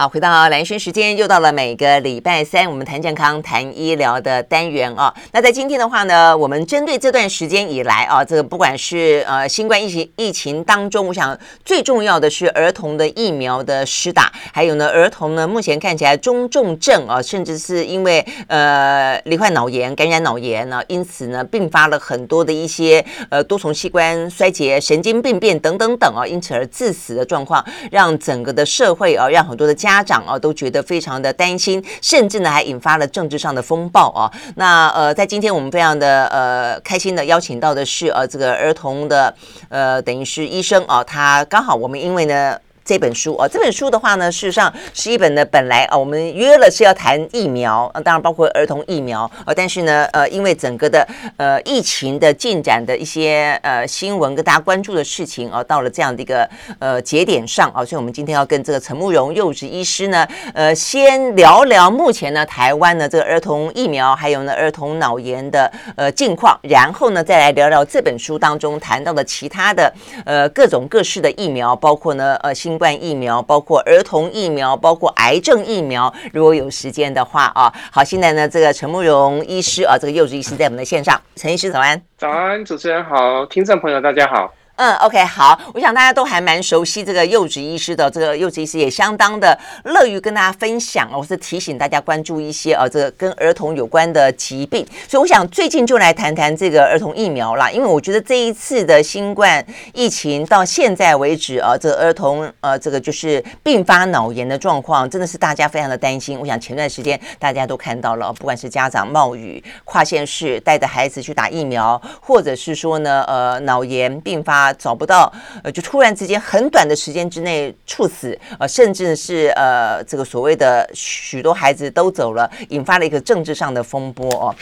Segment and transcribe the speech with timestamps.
[0.00, 5.14] 好，回到蓝轩时间，又到了每个礼拜三我们谈健康、谈医疗的单元啊。
[5.30, 34.30] 那在今天的话呢，我们针对这段时间以来啊，这个不管是呃新冠疫情疫情当中，我想最重要的是儿童的疫苗的施打，还有呢，儿童呢目前看起来中重症啊，甚至是因为呃罹患脑炎、感染脑炎呢，因此呢并发了很多的一些呃多重器官衰竭、神经病变等等等啊，因此而致死的状况，让整个的社会啊，让很多的家家长啊都觉得非常的担心，甚至呢还引发了政治上的风暴啊。
[34.56, 39.34] 那呃，在今天我们非常的呃开心的邀请到的是呃这个儿童的
[39.68, 42.56] 呃等于是医生啊，他刚好我们因为呢。
[42.84, 56.48] 这本书哦，这本书的话呢，事实上是一本呢，本来啊，我们约了是要谈疫苗，当然包括儿童疫苗，呃，但是呢，呃，因为整个的呃疫情的进展的一些呃新闻跟大家关注的事情啊，到了这样的一个
[56.80, 69.92] 呃节点上啊，所以我们今天要跟这个陈慕容幼稚医师呢，呃，先聊聊目前呢台湾呢这个儿童疫苗，还有呢儿童脑炎的呃近况，然后呢再来聊聊这本书当中谈到的其他的
[70.24, 72.69] 呃各种各式的疫苗，包括呢呃新。
[72.70, 76.14] 新冠疫苗，包括儿童疫苗，包括癌症疫苗。
[76.32, 82.00] 如果有时间的话啊，好，现在呢，这个陈慕容医师啊，这个幼稚医师在我们的线上，陈医师早安。
[82.16, 84.54] 早安，主持人好，听众朋友大家好。
[84.82, 106.40] 嗯，OK，好，我想大家都还蛮熟悉这个幼稚医师的，这个幼稚医师也相当的乐于跟大家分享，我是提醒大家关注一些呃，这个跟儿童有关的疾病，所以我想最近就来谈谈这个儿童疫苗啦，因为我觉得这一次的新冠疫情到现在为止啊，这个儿童呃，这个就是并发脑炎的状况，真的是大家非常的担心。
[106.40, 114.69] 我想前段时间大家都看到了，不管是家长冒雨跨县市带着孩子去打疫苗，或者是说呢，呃，脑炎并发。
[114.74, 115.32] 找不到，
[115.62, 124.54] 呃，就突然之间很短的时间之内猝死，呃，甚至是呃，这个所谓的许多孩子都走了，引发了一个政治上的风波哦。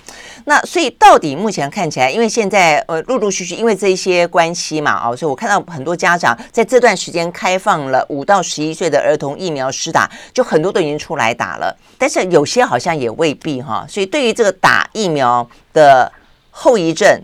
[0.45, 13.87] 那所以到底目前看起来，因为现在呃，陆陆续续因为这一些关系嘛，哦，所以我看到很多家长在这段时间开放了五到十一岁的儿童疫苗施打，就很多都已经出来打了，但是有些好像也未必哈。
[13.89, 16.11] 所以对于这个打疫苗的
[16.51, 17.21] 后遗症。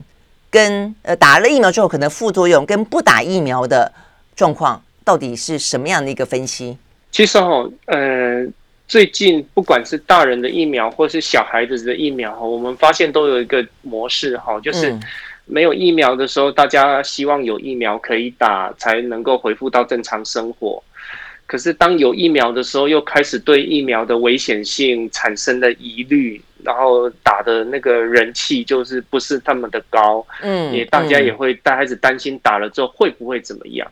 [0.54, 3.92] 跟呃打了疫苗之后可能副作用跟不打疫苗的
[4.37, 6.78] 状况到底是什么样的一个分析？
[7.10, 8.47] 其实哈，呃，
[8.87, 14.97] 最近不管是大人的疫苗或是小孩子的疫苗哈，我们发现都有一个模式哈，就是
[15.44, 20.81] 没有疫苗的时候，大家希望有疫苗可以打，才能够恢复到正常生活。
[21.47, 33.86] 可是当有疫苗的时候，又开始对疫苗的危险性产生了疑虑，然后打的那个人气就是不是那么的高，嗯，也大家也会带孩子担心打了之后会不会怎么样。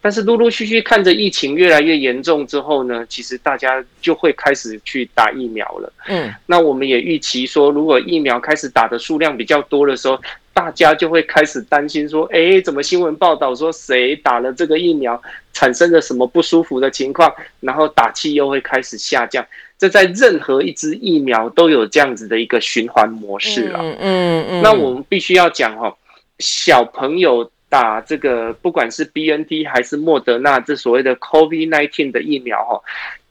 [0.00, 10.18] 但是陆陆续续看着疫情越来越严重之后呢，其实大家就会开始去打疫苗了，嗯，那我们也预期说，如果疫苗开始打的数量比较多的时候。
[10.56, 15.22] 大家就会开始担心说：“哎，怎么新闻报道说谁打了这个疫苗，
[15.52, 17.30] 产生了什么不舒服的情况？
[17.60, 19.44] 然后打气又会开始下降。
[19.78, 23.78] 这在任何一支疫苗都有这样子的一个循环模式了。
[23.80, 24.62] 嗯嗯嗯。
[24.62, 25.94] 那我们必须要讲哈，
[26.38, 32.80] 小朋友打这个不管是 BNT 还是莫德纳这所谓的 COVID-19 的疫苗哈，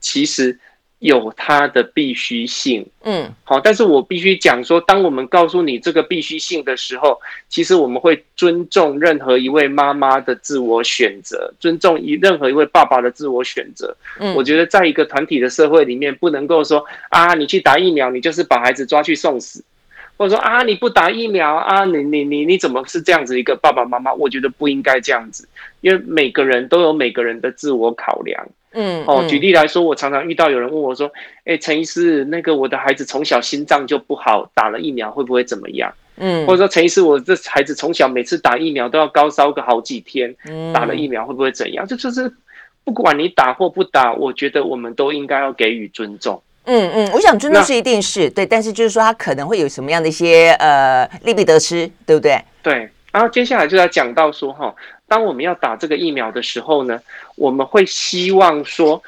[0.00, 0.58] 其实。
[1.00, 7.20] 有它的必须性，嗯，好，但是我必须讲说，当我们告诉你这个必须性的时候，
[7.50, 13.94] 其实我们会尊重任何一位妈妈的自我选择，尊重一任何一位爸爸的自我选择。
[14.18, 19.62] 嗯，我觉得在一个团体的社会里面，不能够说啊，你去打疫苗，你就是把孩子抓去送死，
[20.16, 24.14] 或者说啊，你不打疫苗啊，你你你你怎么是这样子一个爸爸妈妈？
[24.14, 25.46] 我觉得不应该这样子，
[25.82, 28.48] 因为每个人都有每个人的自我考量。
[28.78, 31.10] 嗯，哦，举例来说，我常常遇到有人问我说
[31.46, 40.34] ：“哎，陈医师，那个我的孩子从小心脏就不好，打了疫苗会不会怎么样？”嗯，或者说陈医师，我这孩子从小每次打疫苗都要高烧个好几天，
[40.74, 41.86] 打了疫苗会不会怎样？
[41.86, 42.30] 这就是
[42.84, 46.42] 不管你打或不打，我觉得我们都应该要给予尊重。
[46.64, 52.38] 嗯嗯，我想尊重是一定是对，但是就是说他可能会有什么样的一些呃利弊得失，对不对？
[52.62, 54.74] 对，然后接下来就要讲到说哈。
[55.08, 57.00] 当我们要打这个疫苗的时候呢，
[57.36, 59.00] 我们会希望说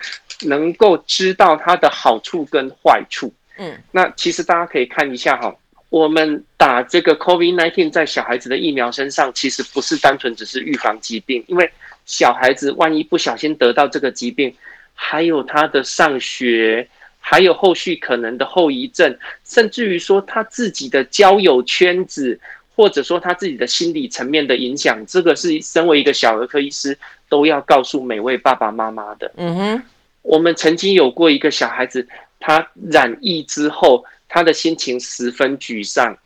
[0.43, 3.33] 能够知道它的好处跟坏处。
[3.57, 5.53] 嗯，那其实大家可以看一下哈，
[5.91, 11.69] 我们打这个 COVID-19 在小孩子的疫苗身上，其实不是单纯只是预防疾病，因为
[12.07, 14.55] 小孩子万一不小心得到这个疾病，
[14.95, 22.39] 还有他的上学，还有后续可能的后遗症，甚至于说他自己的交友圈子。
[22.79, 26.97] 或者说他自己的心理层面的影响，这个是身为一个小儿科医师
[27.29, 29.33] 都要告诉每位爸爸妈妈的。
[29.37, 29.83] 嗯哼，
[30.23, 32.07] 我们曾经有过一个小孩子，
[32.39, 36.17] 他染疫之后，他的心情十分沮丧。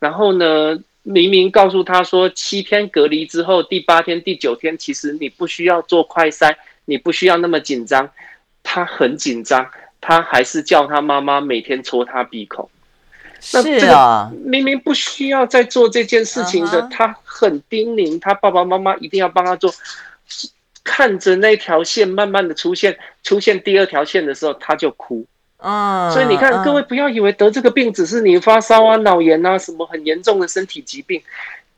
[0.00, 6.52] 然后呢，明明告诉他说，七天隔离之后，第八天、第九天，其实你不需要做快筛，
[6.86, 8.10] 你不需要那么紧张。
[8.64, 9.64] 他很紧张，
[10.00, 12.68] 他还是叫他妈妈每天戳他鼻孔。
[13.40, 19.72] 是啊，明明不需要再做这件事情的，他很叮咛，他爸爸妈妈一定要帮他做。
[20.82, 25.26] 看着那条线慢慢的出现，出现第二条线的时候，他就哭。
[25.58, 31.22] 嗯，所以你看，各位不要以为得这个病只是你发烧啊、脑炎啊什么很严重的身体疾病，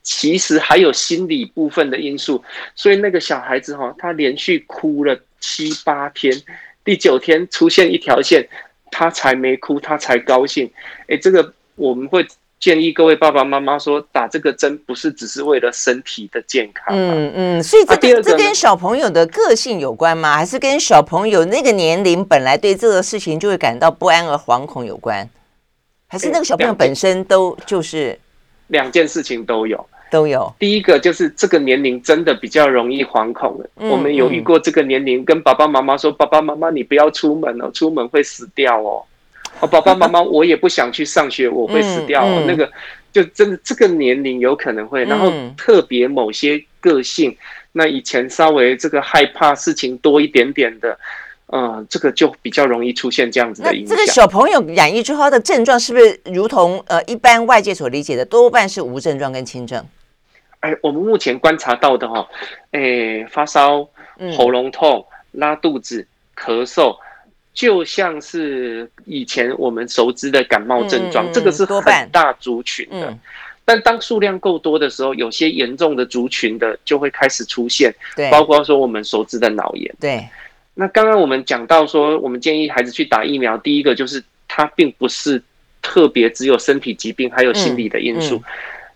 [0.02, 2.42] 其实还有心理部分的因素。
[2.76, 6.40] 所以那个小孩子哈，他连续哭了七八天，
[6.84, 8.48] 第九天出现一条线，
[8.92, 10.70] 他才没哭，他才高兴。
[11.08, 12.24] 哎，这个我们会。
[12.62, 16.96] 建议各位爸爸妈妈说，打这个针不是只是为了身体的健康。
[16.96, 20.36] 嗯嗯，所以这个这跟小朋友的个性有关吗？
[20.36, 25.28] 还是跟小朋友那个年龄本来对这个事情就会感到不安而惶恐有关？
[26.06, 28.16] 还是那个小朋友本身都就是
[28.68, 30.54] 两件事情都有都有。
[30.58, 33.88] 第一个就是这个年龄真的比较容易惶恐的。
[33.88, 39.02] 我们有遇过这个年龄，跟爸爸妈妈说：“爸爸妈妈，你不要出门哦，出门会死掉哦。”
[39.60, 42.26] 哦，爸爸妈妈，我也不想去上学，我会死掉。
[42.46, 42.70] 那个
[43.12, 47.36] 就真的这个年龄有可能会，然后特别某些个性，嗯、
[47.72, 50.98] 那以前稍微这个害怕事情多一点点的，
[51.48, 53.96] 嗯、呃，这个就比较容易出现这样子的影响。
[53.96, 59.84] 这个小朋友染疫之后的症状是不是如同呃一般外界所理解的，多半是无症状跟轻症？
[60.62, 62.26] 哎，我们目前观察到的哈，
[62.72, 63.88] 哎，发烧、
[64.36, 66.04] 喉咙痛、拉肚子、
[66.34, 66.96] 咳嗽。
[67.54, 73.10] 就像是以前我们熟知的感冒症状，嗯、这个是很大族群的。
[73.10, 73.20] 嗯、
[73.62, 77.94] 但当数量够多的时候，有些严重的族群的就会开始出现，
[78.30, 79.94] 包括说我们熟知的脑炎。
[80.00, 80.26] 对，
[80.72, 85.42] 那刚刚我们讲到说，我们建议孩子去打疫苗，第一个就是它并不是
[85.82, 88.42] 特别只有身体疾病，还有心理的因素。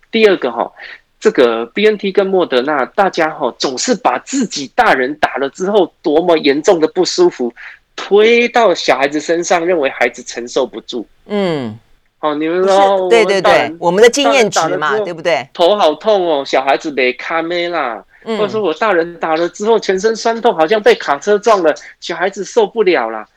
[0.09, 0.71] 第二个哈，
[1.19, 7.53] 这个 BNT 跟莫德纳，大家哈总是把自己大人打了之后多么严重的不舒服。
[7.95, 11.03] 推到小孩子身上，认为孩子承受不住。
[11.25, 11.77] 嗯，
[12.19, 15.49] 哦，你们说，对对对，我们的经验值嘛，对不对？
[15.51, 23.27] 头好痛哦，小孩子没卡没啦，或者说我大人打了之后全身酸痛，好像被卡车撞了，小孩子受不了啦。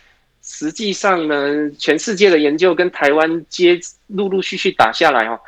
[0.43, 5.41] 实际上呢，全世界的研究跟台湾接陆陆续续打下来哦，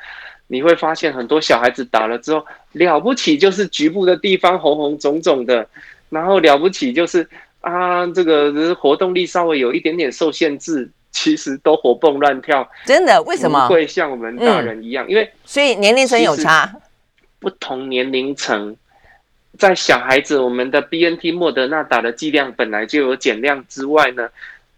[0.47, 5.67] 你会发现很多小孩子打了之后了不起，就是局部的地方红红肿肿的，
[6.11, 7.29] 然后了不起就是。
[7.63, 12.69] 啊，这个活动力稍微有一点点受限制，其实都活蹦乱跳。
[12.85, 13.23] 真的？
[13.23, 13.69] 为什么？
[13.69, 16.75] 不会像我们大人一样，嗯、因为所以年龄层有差。
[17.39, 18.77] 不同年龄层，
[19.57, 24.29] 在小孩子，我们的 BNT 莫德纳打的剂量本来就有减量之外呢，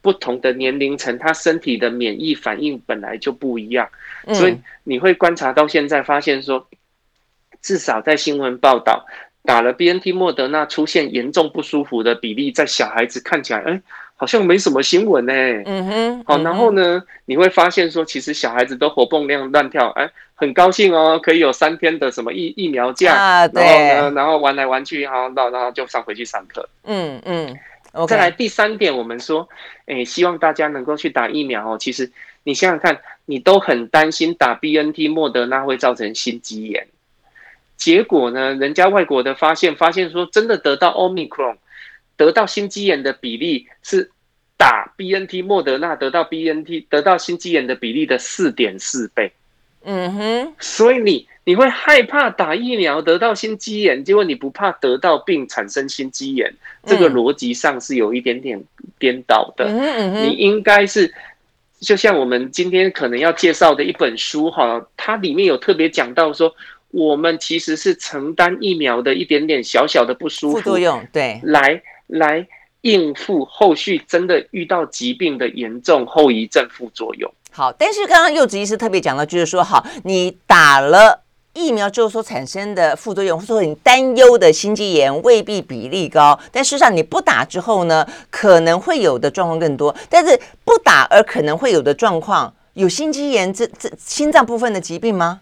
[0.05, 3.89] 不同的年龄层，他身体的免疫反应本来就不一样，
[4.27, 6.69] 嗯、所以你会观察到现在发现说，
[7.62, 9.06] 至少在新闻报道。
[9.47, 13.79] 打了 BNT 莫德纳出现严重不舒服的比例，在小孩子看起来，哎，
[14.17, 15.62] 好像没什么新闻哎。
[15.67, 16.25] 嗯哼。
[16.25, 23.12] 好，然后呢，你会发现说，其实小孩子都活蹦乱乱跳，哎，很高兴哦，可以有三天的什么疫疫苗假。
[23.12, 26.67] 啊，然后呢，然后玩来玩去，好，然后然后就上回去上课。
[26.85, 27.55] 嗯嗯。
[27.94, 28.08] Okay.
[28.08, 29.49] 再来第三点，我们说，
[29.87, 31.79] 哎，希望大家能够去打疫苗哦。
[31.79, 32.10] 其实
[32.43, 36.89] 你想想看，你都很担心打 BNT 莫德纳会造成心肌炎。
[37.77, 38.55] 结果呢？
[38.55, 41.56] 人家外国的发现，发现说真的得到 Omicron，
[42.17, 44.10] 得到心肌炎的比例是
[44.56, 49.32] 打 BNT 莫德纳得到 BNT 得到心肌炎的比例的四点四倍。
[49.84, 58.63] 嗯哼，所以你你会害怕打疫苗得到心肌炎，结果你不怕得到病产生心肌炎，这个逻辑上是有一点点
[58.98, 59.70] 颠倒的。
[60.22, 61.15] 你应该是
[61.81, 66.55] 就像我们今天可能要介绍的一本书哈，它里面有特别讲到说。
[66.96, 72.46] 我们其实是承担疫苗的一点点小小的不舒服，副作用，对，来来
[72.82, 77.29] 应付后续真的遇到疾病的严重后遗症副作用。
[77.51, 81.24] 好，但是刚刚柚子医师特别讲到，就是说，好，你打了
[81.55, 89.94] 疫苗之后所产生的副作用，或者说你担忧的心肌炎未必比例高，但事实上你不打之后呢，可能会有的状况更多。
[90.11, 95.41] 但是不打而可能会有的状况，有心肌炎这这心脏部分的疾病吗？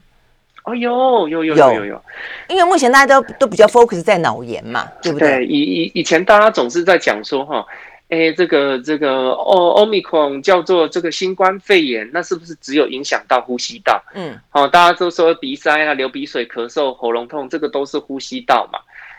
[0.65, 2.03] 哦，有有有有有有，
[2.49, 5.39] 因为目前大家都都比较 focus 在脑炎嘛，对不对？
[5.39, 7.67] 对，以以以前大家总是在讲说哈，
[8.13, 14.05] 哎，这个这个哦，Omicron 叫做这个新冠肺炎，那是不是只有影响到呼吸道？
[14.15, 18.79] 嗯，好，大家都说鼻塞啊、流鼻水、咳嗽、喉咙痛，这个都是呼吸道嘛。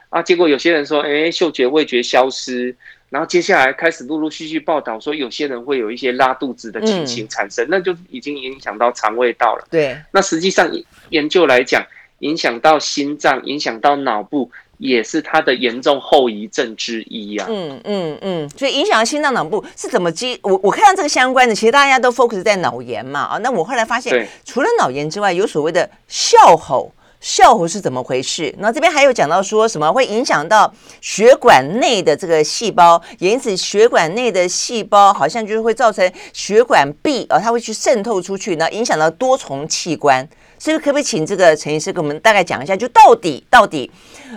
[0.09, 2.75] 啊，结果有些人说，哎，嗅觉味觉消失，
[3.09, 9.67] 然后接下来开始陆陆续续报道说，有些人会有一些拉肚子的情形产生，嗯、那就已经影响到肠胃道了。
[9.71, 10.69] 对，那实际上
[11.09, 11.83] 研究来讲，
[12.19, 17.47] 影响到心脏，影响到脑部，也是它的严重后遗症之一啊。
[17.49, 20.39] 嗯嗯嗯，所以影响到心脏脑部是怎么积？
[20.43, 23.37] 我我看到这个相关的，其实大家都 focus 在脑炎嘛啊。
[23.37, 26.91] 那我后来发现，除了脑炎之外，有所谓的哮吼。
[27.25, 28.53] 哮吼是怎么回事？
[28.57, 40.27] 那这边还有讲到说什么会影响到血管内的这个细胞，也因此血管内的细胞好像就是会造成血管壁，啊，它会去渗透出去，呢，影响到多重器官。
[40.63, 43.91] 所以可不可以请这个陈医师给我们大概讲一下，就到底到底，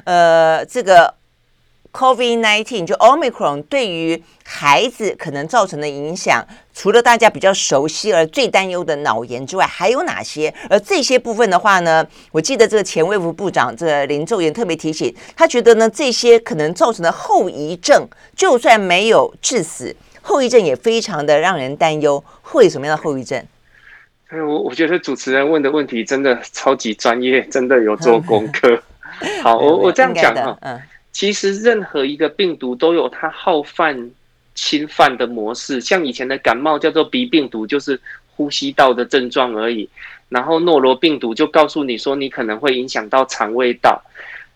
[0.04, 1.14] 呃，这个。
[1.92, 10.52] COVID-19 就 Omicron 对于孩子可能造成的影响，除了大家比较熟悉而最担忧的脑炎之外，还有哪些？
[10.68, 18.06] 而这些部分的话呢，我记得这个前卫福部长这林奏延特别提醒，他觉得呢，这些可能造成的后遗症，
[18.36, 22.22] 就算没有致死，后遗症也非常的让人担忧。
[22.42, 23.42] 会有什么样的后遗症？
[24.32, 28.82] 我我觉得主持人问的问题真的超级专业，真的有做功课。
[29.42, 30.80] 好，我我这样讲哈，嗯。
[31.12, 34.10] 其实任何一个病毒都有它好犯、
[34.54, 39.88] 侵犯的模式，像以前的感冒叫做鼻病毒，就是呼吸道的症状而已。
[40.28, 44.02] 然后诺罗病毒就告诉你说你可能会影响到肠胃道。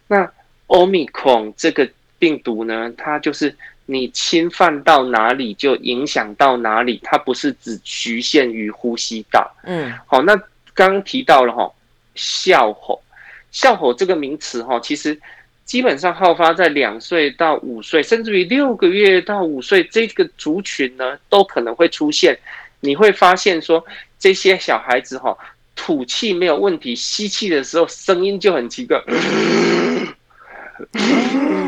[0.09, 0.31] 那
[0.67, 3.57] Omicron 这个病毒呢，它就是
[3.90, 9.50] 你侵犯到哪里就影响到哪里，它不是只局限于呼吸道。
[9.64, 10.37] 嗯，好，那
[10.75, 11.70] 刚刚提到了哈，
[12.14, 13.02] 哮吼，
[13.50, 15.20] 哮吼这个名词哈，其实。
[15.66, 22.37] 基本上好发在两岁到五岁，甚至于六个月到五岁这个族群呢，都可能会出现。
[22.80, 23.85] 你会发现说，
[24.18, 25.38] 这些小孩子哈，
[25.76, 29.00] 吐气没有问题，吸气的时候声音就很奇怪。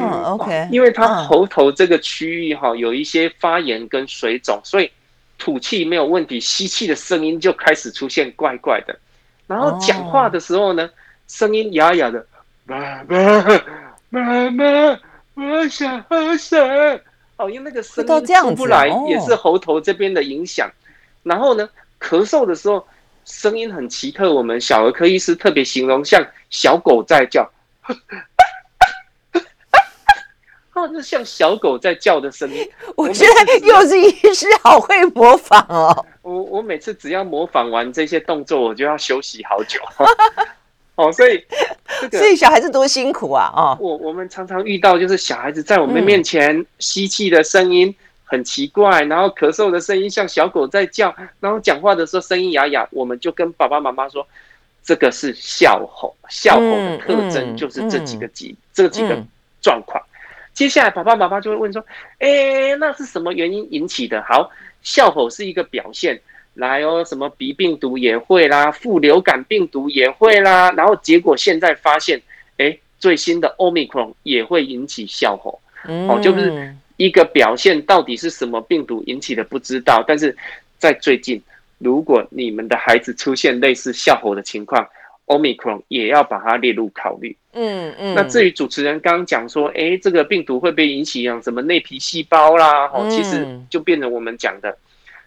[0.01, 4.91] 哦，OK，因为他喉头这个区域哈有一些发炎跟水肿，所以
[5.39, 8.99] 吐气没有问题，吸气的声音就开始出现怪怪的。
[9.47, 10.89] 然后讲话的时候呢，
[11.29, 12.27] 声音哑哑的。
[12.65, 13.03] 妈
[14.51, 14.99] 妈，
[15.35, 16.59] 我想喝水。
[17.37, 20.71] 哦，因为那个声音出不来，也是喉头这边的影响。
[21.23, 21.69] 然后呢，
[22.01, 22.87] 咳嗽的时候
[23.25, 27.51] 声音很奇特，我们小儿科医师特别形容像小狗在叫，
[30.75, 32.69] 哦， 那像小狗在叫的声音。
[32.97, 36.07] 我觉得幼稚医师好会模仿哦。
[36.23, 39.79] 我我每次只要模仿完这些动作，我就要休息好久。
[40.95, 41.43] 哦，所以
[42.03, 43.51] 这个，所以小孩子多辛苦啊！
[43.57, 54.27] 哦，我我们常常遇到就是小孩子在我们面前吸气的声音很奇怪，嗯、然后咳嗽的声音像小狗在叫，然后讲话的时候声音哑哑，我们就跟爸爸妈妈说，
[54.85, 59.19] 这个是哮吼，哮吼的特征就是这几个几、嗯嗯、这几个
[59.63, 60.01] 状况。
[60.55, 61.85] 接下来爸爸妈妈就会问说，
[62.19, 64.23] 哎，那是什么原因引起的？
[64.23, 64.51] 好，
[64.83, 66.21] 哮吼是一个表现。
[66.55, 72.21] 来哦，什么鼻病毒也会啦，副流感病毒也会啦，然后结果现在发现，
[72.59, 75.59] 哎，最新的 Omicron 也会引起哮吼，
[76.11, 80.37] 哦，就是一个表现，到底是什么病毒引起的不知道，但是
[80.77, 81.43] 在最近，
[81.79, 84.87] 如果你们的孩子出现类似哮吼的情况
[85.29, 87.35] ，Omicron 也要把它列入考虑。
[87.53, 88.15] 嗯嗯。
[88.15, 92.89] 那至于主持人刚刚讲说，哎，这个病毒会不会引起什么内皮细胞啦？
[92.93, 94.77] 哦，其实就变成我们讲的。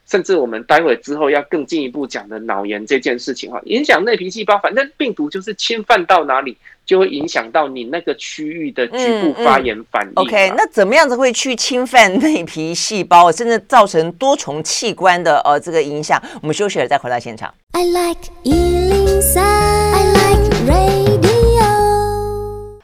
[0.08, 6.56] 甚至我们待会之后要更进一步讲的脑炎这件事情哈，影响内皮细胞，反正病毒就是侵犯到哪里，
[6.86, 10.12] 就会影响到你那个区域的局部发炎反应。
[10.12, 16.22] 嗯嗯、OK，那怎么样子会去侵犯内皮细胞，甚至造成多重器官的呃这个影响？
[16.40, 17.52] 我们休息了再回到现场。
[17.72, 18.30] I like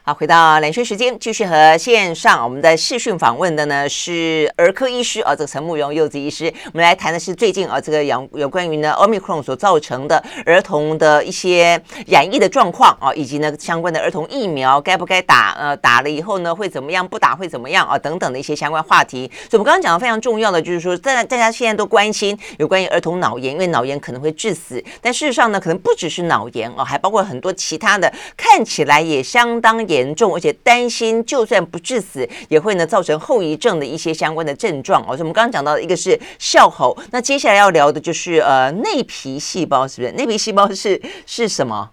[0.04, 6.52] 好，回到蓝轩时间，继续和线上我们的视讯访问的呢是儿科医师啊，这个陈慕容柚子医师。
[6.66, 19.30] 我们来谈的是最近啊，这个有有关于呢 Omicron 所造成的儿童的一些染疫的状况啊，以及呢相关的儿童疫苗该不该打，呃，打了以后呢会怎么样，不打会怎么样啊，等等的一些相关话题。
[19.48, 29.80] 所以，我们刚刚讲的非常重要的就是说，大大家现在都关心有关于儿童脑炎，因为脑炎可能会致死，但事实上呢，可能不只是脑炎哦，还包括很多其他的，看起来也相当。
[29.92, 35.02] 严重，而且担心，就算不致死，也会呢造成后遗症的一些相关的症状。
[35.02, 40.12] 哦，所以我们刚刚讲到的一个是哮吼，那接下来要聊的就是呃内皮细胞，是不是？
[40.14, 41.90] 内皮细胞是是什么？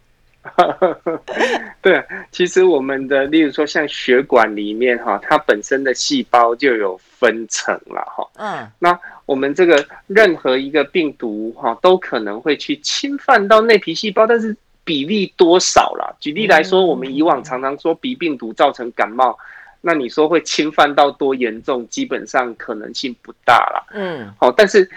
[1.81, 2.01] 对，
[2.31, 8.25] 其实我们的，例如说像血管里面哈，它本身的细胞就有分层了哈。
[8.37, 14.55] 嗯，那我们这个任何一个病毒哈，都可能会去侵犯到内皮细胞，但是。
[14.83, 16.15] 比例多少啦？
[16.19, 19.37] 举例来说，我们以往常常说鼻病毒造成感冒，
[19.81, 21.87] 那你说会侵犯到多严重？
[21.89, 23.87] 基本上可能性不大了。
[23.93, 24.89] 嗯，好，但是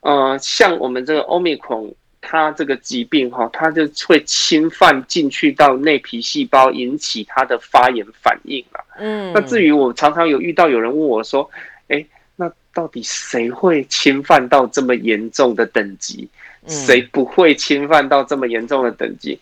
[0.00, 8.84] 呃，像我们这个 Omicron，它这个疾病哈，它就会侵犯进去到内皮细胞，引起它的发炎反应了。
[8.98, 11.48] 嗯，那至于我常常有遇到有人问我说，
[11.88, 16.28] 哎，那到底谁会侵犯到这么严重的等级？
[16.66, 19.38] 谁不会侵犯到这么严重的等级？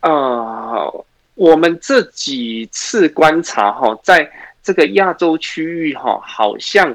[0.00, 4.30] 啊、呃，我们这几次观察哈，在
[4.62, 6.94] 这个亚洲区域哈，好像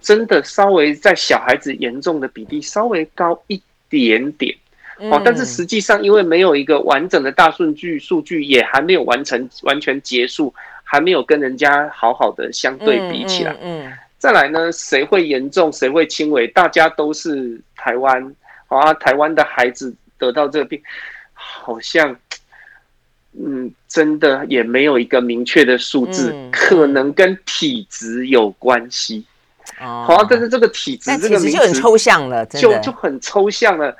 [0.00, 4.54] 真的稍微在小孩子严重的比例稍微高一点点。
[5.10, 13.56] 哦，但是实际上因为没有一个完整的大数据，数据也还没有完成完全结束，还没有跟人家好好的相对比起来。
[13.60, 16.46] 嗯，再来呢，谁会严重，谁会轻微？
[16.46, 18.34] 大家都是台湾。
[18.68, 20.80] 啊，台湾的孩子得到这个病，
[21.32, 22.16] 好像，
[23.32, 29.24] 嗯，真的也没有一个明确的数字，嗯、可能跟体质有关系。
[29.80, 33.96] 哦，好啊，但是这个体质这个名词就很抽象了，就就很抽象了。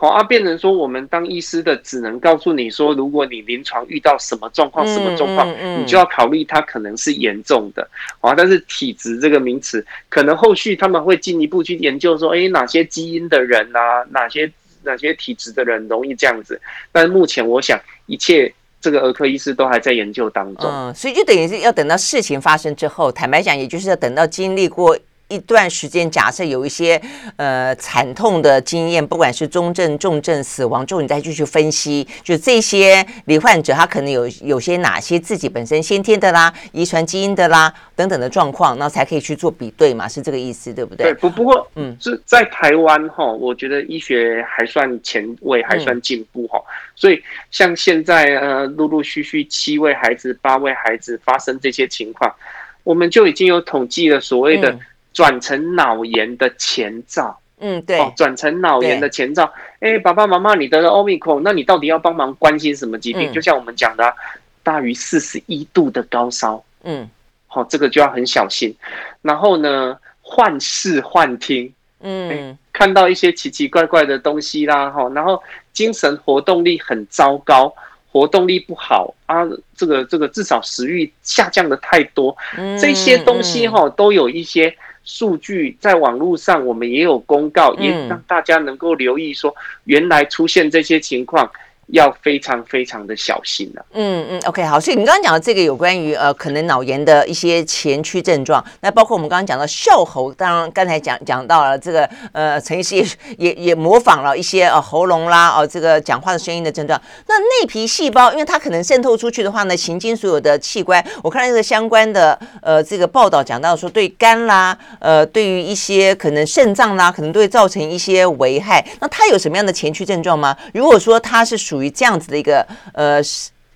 [0.00, 7.84] 好啊，变成说我们当医师的只能告诉你说，如果你临床遇到什么状况，什么状况，你就要考虑它可能是严重的。
[8.20, 14.48] 好啊，但是体质这个名词，可能后续他们会进一步去研究说，哎，哪些基因的人啊，哪些
[14.84, 16.60] 哪些体质的人容易这样子。
[16.92, 17.76] 但是目前我想，
[18.06, 20.70] 一切这个儿科医师都还在研究当中。
[20.70, 24.96] 嗯，所以就等于是要等到事情发生之后，坦白讲，也就是要等到经历过。
[25.28, 27.00] 一段时间，假设有一些
[27.36, 41.12] 呃惨痛的经验，不管是中症、重症、死亡之后，你再继续分析，就这些罹患者他可能有有些哪些自己本身先天的啦、遗传基因的啦等等的状况，那才可以去做比对嘛，是这个意思，对不对？
[41.12, 52.34] 对，不不过嗯，是在台湾哈，我觉得医学还算前卫，还算进步哈，嗯、所以像现在呃陆陆续续七位孩子、八位孩子发生这些情况，
[52.82, 54.80] 我们就已经有统计了所谓的、嗯。
[55.18, 59.52] 转成脑炎的前兆，嗯，对，转成脑炎的前兆。
[59.80, 63.28] 哎、欸，爸爸妈妈，你得了 Omicron，那你到底要帮忙关心什么疾病？
[63.28, 64.14] 嗯、就像我们讲的、啊，
[64.62, 67.10] 大于四十一度的高烧，嗯，
[67.48, 68.72] 好，这个就要很小心。
[69.20, 77.74] 然后呢，幻视幻听，嗯、欸，看到一些奇奇怪怪的东西啦，哈，然后精神活动力很糟糕，
[78.12, 84.72] 活动力不好啊，这个这个至少食欲下降的太多，嗯、这些东西哈都有一些。
[85.08, 91.50] 数据在网络上，我们也有公告，也让大家能够留意说，原来出现这些情况。
[91.88, 94.78] 要非常非常的小心了、嗯嗯，OK，好。
[94.78, 103.06] 所以你刚刚讲的这个有关于呃可能脑炎的一些前驱症状，那包括我们刚刚讲到笑喉，当然刚才讲讲到了这个呃陈医师也
[103.38, 107.00] 也也模仿了一些呃喉咙啦哦、呃、这个讲话的声音的症状。
[107.26, 118.84] 那内皮细胞，因为它可能渗透出去的话呢，行经所有的器官，我看到这个相关的呃这个报道讲到说，对肝啦，呃对于一些可能肾脏啦，可能都会造成一些危害。
[119.00, 120.54] 那它有什么样的前驱症状吗？
[120.74, 123.20] 如果说它是属属于这样子的一个呃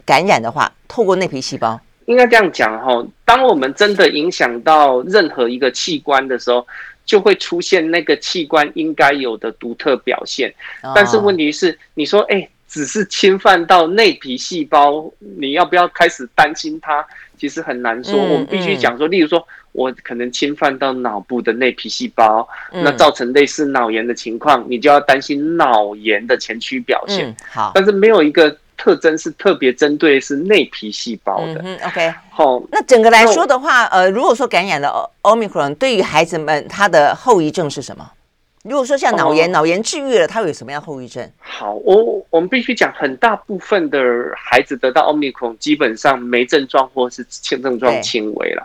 [0.05, 3.07] 感染的话，透过内皮细胞，应该这样讲哈。
[3.25, 6.67] 当我们真的影响到任何一个器官的时候，
[7.07, 10.53] 就会出现那个器官应该有的独特表现。
[10.97, 17.07] 但是问题是，你说哎，只是侵犯到内皮细胞，你要不要开始担心它？
[17.39, 18.19] 其实很难说。
[18.19, 19.47] 我们必须讲说，例如说。
[19.73, 27.29] 我可能侵犯到脑部的内皮细胞，嗯、那造成类似脑炎的情况，你就要担心脑炎的前驱表现。
[27.29, 31.61] 嗯、好，但是没有一个特征是特别针对是内皮细胞的。
[31.65, 32.63] 嗯，OK，好。
[32.71, 38.11] 那整个来说的话，呃，如果说感染了 Omicron，对于孩子们他的后遗症是什么？
[38.65, 41.29] 如果说像脑炎，脑、哦、炎治愈了，他会有什么样后遗症？
[41.39, 43.99] 好，我我们必须讲，很大部分的
[44.37, 48.65] 孩子得到 Omicron，基本上没症状或是轻症状轻微了。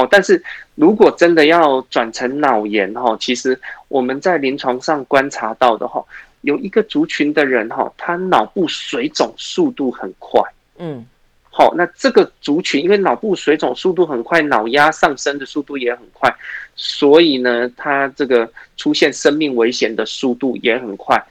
[0.00, 0.42] 哦，但是
[0.74, 3.58] 如果真的要转成脑炎哈，其实
[3.88, 6.02] 我们在临床上观察到的哈，
[6.40, 10.40] 有一个族群的人哈，他脑部水肿速度很快，
[10.78, 11.04] 嗯，
[11.50, 16.34] 好，那这个族群因为脑部水肿速度很快，脑压上升的速度也很快，
[16.74, 21.22] 所以呢，他这个出现生命危险的速度也很快，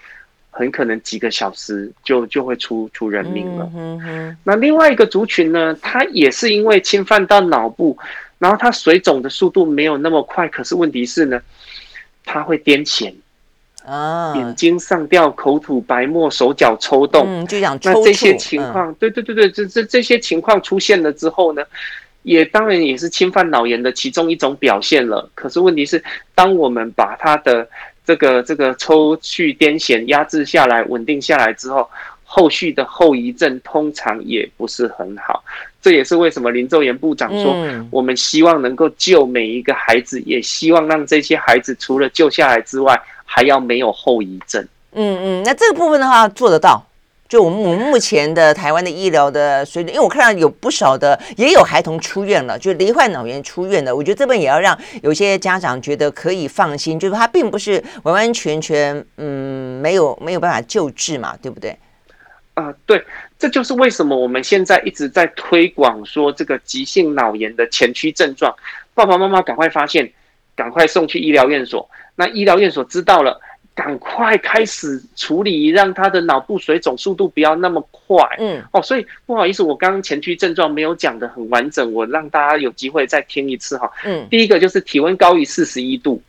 [0.51, 3.67] 很可能几个小时就就会出出人命了。
[3.75, 7.97] 嗯哼，那另外一个族群呢，他也是因为侵犯到脑部。
[8.39, 11.39] 然后它水肿的速度没有那么快，可是问题是呢，
[12.25, 13.13] 它会癫痫
[13.85, 21.63] 啊，眼睛上吊、口吐白沫、手脚抽动，嗯，就想那这些情况，嗯、对对对对，这这这些情况出现了之后呢，
[22.23, 25.29] 也当然也是侵犯脑炎的其中一种表现了。
[25.35, 27.67] 可是问题是，当我们把它的
[28.05, 31.89] 这个这个抽去癫痫压制下来、稳定下来之后，
[32.23, 35.43] 后续的后遗症通常也不是很好。
[35.81, 44.61] 这也是为什么林奏延部长说，嗯、我们希望能够救每一个孩子，也希望让这些孩子除了救下来之外，还要没有后遗症。
[44.93, 46.85] 嗯嗯，那这个部分的话做得到。
[47.29, 61.77] 就我们我们目前的台湾的医疗的水准，因为我看到有不少的也有孩童出院了，就罹患脑炎出院的，我觉得这边也要让有些家长觉得可以放心，就是他并不是完完全全嗯没有没有办法救治嘛，对不对？
[62.59, 63.03] 啊、呃，对，
[63.37, 68.53] 这就是为什么我们现在一直在推广说这个急性脑炎的前驱症状，
[68.93, 70.11] 爸爸妈妈赶快发现，
[70.55, 73.39] 赶快送去医疗院所，那医疗院所知道了。
[73.75, 78.17] 赶快开始处理，让他的脑部水肿速度不要那么快。
[78.37, 83.89] 嗯，哦，所以不好意思，我刚刚前驱症状没有讲的很完整，我让大家有机会再听一次哈。
[84.03, 86.21] 嗯，第一个就是体温高于四十一度，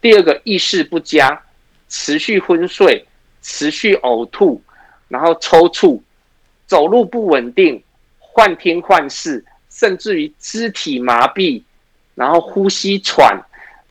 [0.00, 1.40] 第二个意识不佳，
[1.88, 3.06] 持续昏睡，
[3.40, 4.60] 持续呕吐，
[5.10, 6.00] 然后抽搐，
[6.66, 7.82] 走路不稳定，
[8.20, 11.60] 幻听幻视，甚至于肢体麻痹，
[12.14, 13.38] 然后呼吸喘。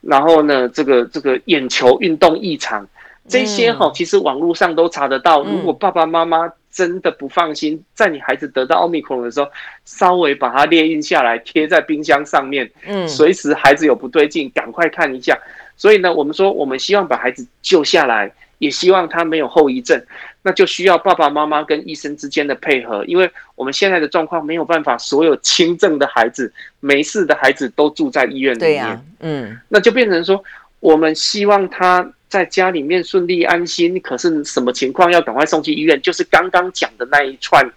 [0.00, 2.88] 然后呢，这个这个眼球运动异常，
[3.28, 5.42] 这些哈，其实网络上都查得到。
[5.42, 9.46] 如果爸爸妈妈真的不放心，在你孩子得到奥密克戎的时候，
[9.84, 15.38] 稍微把它列印下来，贴在冰箱上面，嗯，随时孩子有不对劲，赶快看一下。
[15.76, 18.32] 所以呢，我们说，我们希望把孩子救下来。
[18.60, 19.98] 也希望他没有后遗症，
[20.42, 26.50] 那就需要爸爸妈妈跟医生之间的配合，因为我们现在的状况没有办法，所有轻症的孩子、
[26.80, 28.70] 没事的孩子都住在医院里面。
[28.70, 30.42] 对呀，嗯，那就变成说，
[30.80, 36.00] 我们希望他在家里面顺利安心，可是什么情况要赶快送去医院？
[36.00, 37.70] 就是刚刚讲的那一串，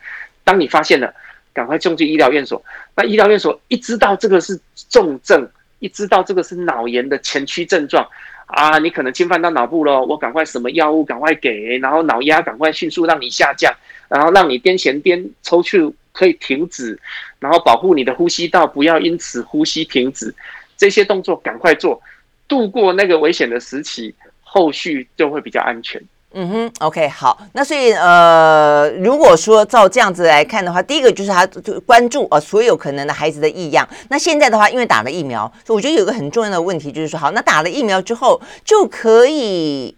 [0.46, 1.14] 当你发现了，
[1.54, 2.64] 赶快送去医疗院所。
[2.96, 4.58] 那医疗院所一知道这个是
[4.90, 5.46] 重症，
[5.80, 8.08] 一知道这个是脑炎的前驱症状。
[8.54, 13.74] 啊，你可能侵犯到脑部了，我赶快什么药物赶快给，然后脑压赶快迅速让你下降，
[14.08, 17.00] 然后让你癫痫癫抽搐可以停止，
[17.40, 20.34] 然后保护你的呼吸道不要因此呼吸停止，
[20.78, 22.00] 这些动作赶快做，
[22.48, 24.14] 度过那个危险的时期，
[24.44, 26.00] 后续就会比较安全。
[26.36, 33.88] 嗯哼，OK，好，那所以呃，如果说照这样子来看的话，第一个就是他就关注呃所有可能的孩子的异样。
[34.10, 39.96] 那现在的话，因为打了疫苗，所以我觉得有个很重要的问题就是说，好，那打了疫苗之后就可以，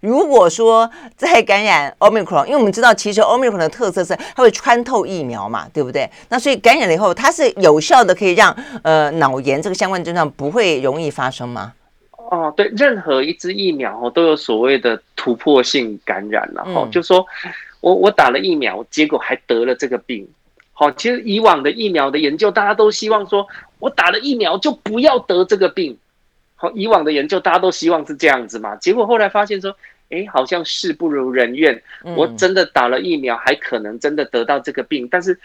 [0.00, 6.10] 如果说再感染 Omicron，因为我们知道其实 Omicron 的特色是它会穿透疫苗嘛，对不对？
[6.28, 11.72] 那所以感染了以后，它是有效的，可以让呃脑炎这个相关症状不会容易发生吗？
[12.30, 17.24] 哦，对，任何一支疫苗哦都有所谓的突破性感染，然后就说
[17.80, 20.28] 我我打了疫苗，结果还得了这个病。
[20.74, 23.46] 好，其实以往的疫苗的研究，大家都希望说
[23.78, 25.96] 我打了疫苗就不要得这个病。
[26.54, 29.74] 好，以往的研究大家都希望是这样子嘛，结果后来发现说，
[30.10, 31.82] 哎，好像事不如人愿，
[32.14, 35.08] 我真的打了疫苗，还可能真的得到这个病。
[35.10, 35.40] 但是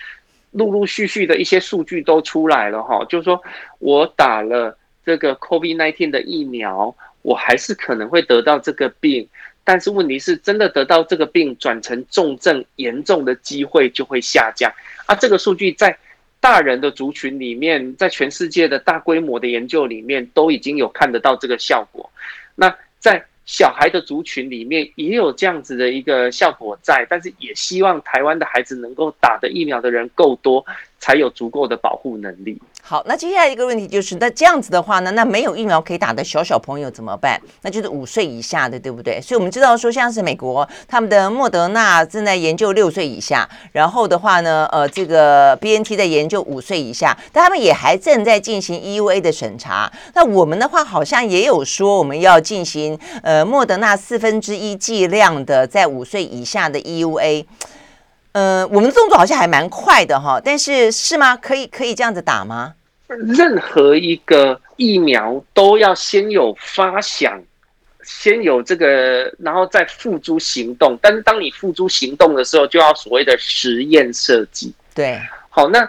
[0.51, 3.41] 陆陆续续的一些数据都出来了哈，就是说
[3.79, 4.77] 我打了。
[5.05, 9.27] 这个 COVID-19 的疫苗，我还是可能会得到这个病，
[9.63, 14.71] 但是问题是，真的得到这个病转成重症严重的机会就会下降。
[15.05, 15.97] 啊，这个数据在
[16.39, 22.09] 大人的族群里面，在全世界的大规模的研究里面都已经有看得到这个效果。
[22.55, 30.65] 那在小孩的族群里面也有这样子的一个效果在，但是也希望台湾的孩子能够打的疫苗的人够多，
[31.03, 32.61] 才有足够的保护能力。
[32.81, 37.37] 好，那接下来一个问题就是，那这样子的话呢，那没有疫苗可以打的小小朋友怎么办？
[37.61, 39.19] 那就是五岁以下的，对不对？
[39.19, 49.91] 所以我们知道说，像是美国他们的莫德纳正在研究六岁以下，然后的话呢，呃，这个 BNT 在研究五岁以下，但他们也还正在进行 EUA 的审查。
[50.13, 57.45] 那我们的话好像也有说，我们要进行呃莫德纳四分之一剂量的在五岁以下的 EUA。
[58.33, 61.37] 呃，我们的动作好像还蛮快的哈，但是是吗？
[61.37, 62.73] 可以可以这样子打吗？
[63.07, 67.39] 任何一个疫苗都要先有发想，
[68.03, 70.97] 先有这个，然后再付诸行动。
[70.99, 74.73] 但是当你付诸行动的时候，就要所谓的实验设计。
[74.95, 75.87] 对，好，那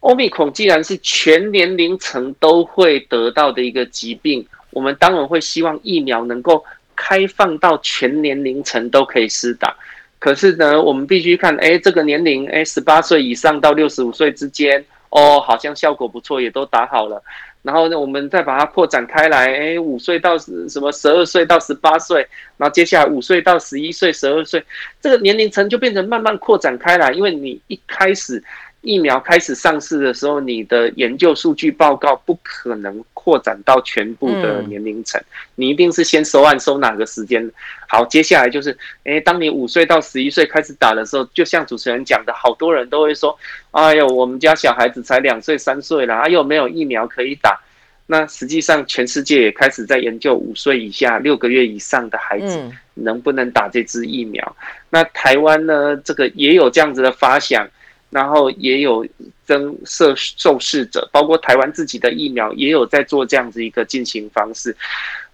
[0.00, 6.64] 欧米孔既然是全年龄层都会得到的一个疾病，我们当然会希望疫苗能够
[6.96, 9.76] 开放到全年龄层都可以施打。
[10.18, 17.22] 可是呢，我们必须看，哎，这个年龄，哎，十八岁以上到六十五岁之间，哦，好像效果不错，也都打好了。
[17.62, 22.26] 然后呢，我们再把它扩展开来，哎，五岁到什么十二岁到十八岁，
[22.56, 24.64] 然后接下来五岁到十一岁、十二岁，
[25.00, 27.10] 这个年龄层就变成慢慢扩展开来。
[27.12, 28.42] 因为你一开始
[28.86, 35.20] 疫苗开始上市的时候，你的研究数据报告不可能扩展到全部的年龄层，
[35.56, 37.50] 你一定是先收案收哪个时间？
[37.88, 43.36] 好，接下来就是，诶，当你五岁到十一岁开始打的时候，就像主持人讲的，好多人都会说，
[43.72, 47.60] 哎呦，我们家小孩子才两岁三岁了，哎呦，没有疫苗可以打。
[48.06, 52.56] 那实际上，全世界也开始在研究五岁以下、六个月以上的孩子
[52.94, 54.56] 能不能打这支疫苗。
[54.90, 57.68] 那台湾呢，这个也有这样子的发想。
[58.10, 59.06] 然后也有
[59.44, 64.76] 增设受试者，包括台湾自己的疫苗也有在做这样子一个进行方式。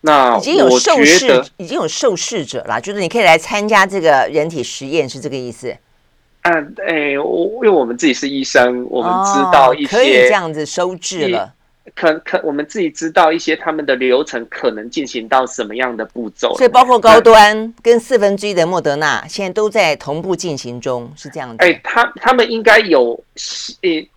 [0.00, 5.76] 那已经有受试，已经有受试者了，就是你可以来参加这个人体实验，是这个意思？
[6.42, 11.54] 嗯，哎，我因为我们自己是医生，我们知道一些、哦、可以这样子收治了。
[11.94, 21.64] 可可，我们自己知道一些他们的流程可能进行到什么样的步骤，所以包括高端跟四分之一的莫德纳现在都在同步进行中，是这样的。
[21.64, 23.22] 哎，他他们应该有，
[23.82, 24.08] 诶，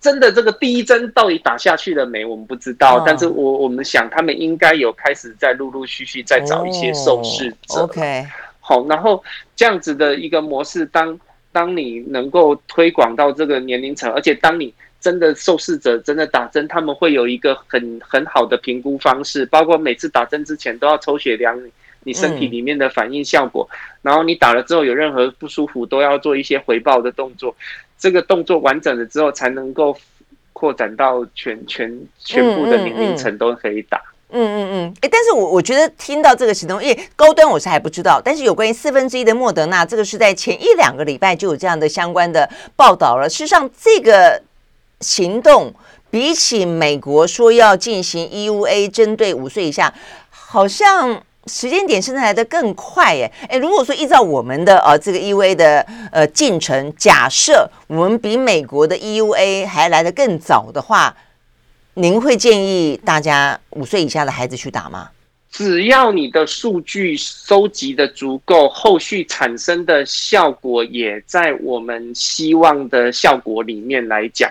[0.00, 2.24] 真的这个第一针到底打下去了没？
[2.24, 7.80] 我们不知道，哦、但是我我们想他们应该有开始在陆陆续续在找一些受试者。
[7.80, 8.26] 哦、OK，
[8.60, 9.22] 好，然后
[9.54, 11.18] 这样子的一个模式，当
[11.52, 14.74] 当你能够推广到这个年龄层，而且当你。
[15.04, 21.54] 真的受试者真的打针，他们会有一个很很好的评估方式，包括每次打针之前都要抽血量
[22.04, 23.68] 你身体里面的反应效果，
[24.00, 27.54] 然后你打了之后有任何不舒服都要做一些回报的动作，
[27.98, 29.94] 这个动作完整了之后才能够
[30.54, 34.00] 扩展到全全全部的年龄层都可以打。
[34.30, 43.28] 嗯嗯嗯，哎，但是我我觉得听到这个行动，因为高端我是还不知道，但是有关于四分之一的莫德纳，这个是在前一两个礼拜就有这样的相关的报道了。
[43.28, 44.40] 事实上，这个。
[45.00, 45.74] 行动
[46.10, 49.92] 比起美国说要进行 EUA 针对五岁以下，
[50.30, 53.30] 好像时间点甚至来得更快耶！
[53.48, 61.14] 诶，如果说依照我们的呃这个 EUA 的呃进程，假设我们比美国的 EUA 还来得更早的话，
[61.94, 65.10] 您会建议大家五岁以下的孩子去打吗？
[65.50, 74.50] 只要你的数据收集的足够，后续产生的效果也在我们希望的效果里面来讲。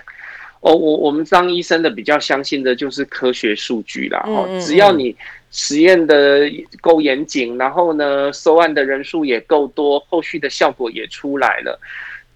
[0.63, 4.23] 哦，我我们当医生的比较相信的就是科学数据啦。
[4.25, 5.13] 哦，只要你
[5.51, 6.49] 实验的
[6.79, 11.77] 够严谨，然后呢，收案的人数也够多，后续的效果也出来了。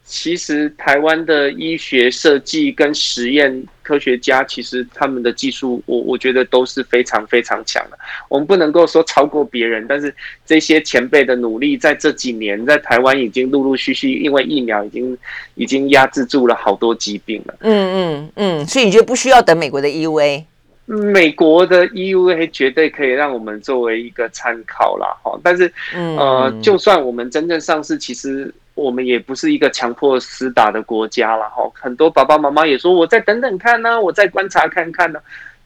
[0.03, 7.97] 其实台湾的医学设计跟实验科学家，其实他们的技术，我我觉得都是非常非常强的。
[8.27, 10.13] 我们不能够说超过别人，但是
[10.45, 15.17] 这些前辈的努力，在这几年在台湾已经陆陆续续，因为疫苗已经
[15.55, 17.55] 已经压制住了好多疾病了。
[17.61, 20.43] 嗯嗯嗯，所以你觉得不需要等美国的 EUA？
[20.85, 25.15] 美国的 EUA 绝对可以让我们作为一个参考啦。
[25.23, 28.53] 哈，但是呃，就算我们真正上市，其实。
[28.77, 35.19] 我们也不是一个强迫施打的国家了哈，很多爸爸妈妈也说，我再等等看呢、我再观察看看呢、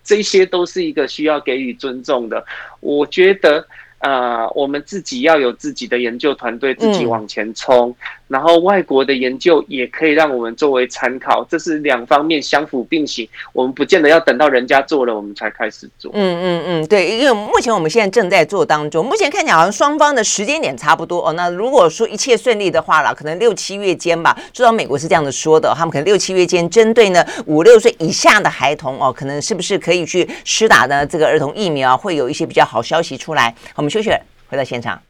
[0.04, 2.44] 这些都是一个需要给予尊重的，
[2.80, 3.68] 我觉得。
[4.02, 7.96] 呃，我们自己要有自己的研究团队，自己往前冲，嗯，
[8.30, 13.30] 然后外国的研究也可以让我们作为参考，这是两方面相辅并行。
[13.54, 16.12] 我们不见得要等到人家做了，我们才开始做。
[16.16, 21.34] 嗯嗯嗯，对，因为目前我们现在正在做当中，目前看起来好像双方的时间点差不多哦。
[21.34, 33.54] 那如果说一切顺利的话啦，可能六七月间吧，至少美国是这样子说的，他们可能六七月间针对呢五六岁以下的孩童哦，可能是不是可以去施打呢这个儿童疫苗，会有一些比较好消息出来。
[33.76, 33.91] 我们。
[33.92, 34.10] 休息，
[34.48, 35.02] 回到现场。